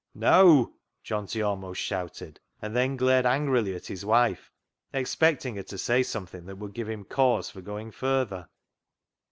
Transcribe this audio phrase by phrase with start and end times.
[0.17, 0.65] "Neaw!"
[1.05, 4.51] Johnty almost shouted, and then glared angrily at his wife,
[4.93, 8.49] expecting her to say something that would give him cause for going further.